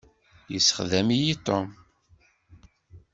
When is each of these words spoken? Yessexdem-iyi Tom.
Yessexdem-iyi 0.53 1.35
Tom. 1.45 1.67